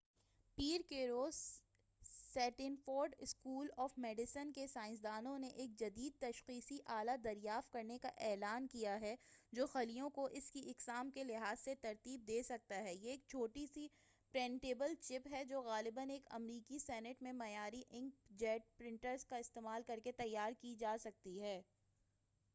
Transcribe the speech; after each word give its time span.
پیر 0.57 0.81
کے 0.89 1.07
روز 1.07 1.35
Stanford 2.01 3.15
school 3.19 3.67
of 3.77 3.97
medicine 3.97 4.51
کے 4.51 4.65
سائنسدانوں 4.67 5.37
نے 5.39 5.47
ایک 5.47 5.77
جدید 5.79 6.13
تشخیصی 6.19 6.77
آلہ 6.91 7.15
دریافت 7.23 7.71
کرنے 7.73 7.97
کا 7.97 8.09
اعلان 8.19 8.67
کیا 8.67 8.99
ہے 9.01 9.15
جو 9.53 9.67
خلیوں 9.67 10.09
کو 10.09 10.25
اس 10.31 10.49
کی 10.51 10.63
اقسام 10.69 11.11
کے 11.11 11.23
لحاظ 11.23 11.59
سے 11.59 11.75
ترتیب 11.81 12.27
دے 12.27 12.41
سکتا 12.43 12.83
ہے 12.83 12.93
یہ 12.93 13.09
ایک 13.09 13.27
چھوٹی 13.27 13.65
سی 13.73 13.87
پرنٹیبل 14.33 14.95
چپ 15.01 15.27
ہے 15.31 15.43
جو 15.45 15.61
غالباً 15.61 16.09
ایک 16.09 16.27
امریکی 16.31 16.79
سنٹ 16.79 17.21
میں 17.21 17.33
معیاری 17.33 17.83
انک 17.89 18.29
جیٹ 18.39 18.77
پرنٹرز 18.77 19.25
کا 19.25 19.37
استعمال 19.37 19.83
کر 19.87 19.99
کے 20.03 20.11
تیار 20.11 20.51
کی 20.61 20.75
جا 20.75 20.95
سکتی 21.01 21.39
ہے 21.41 21.61